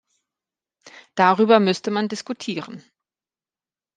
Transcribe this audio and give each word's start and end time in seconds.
Darüber 1.13 1.59
müsste 1.59 1.91
man 1.91 2.07
diskutieren. 2.07 2.83